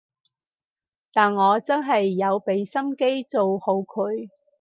[1.13, 4.31] 但我真係有畀心機做好佢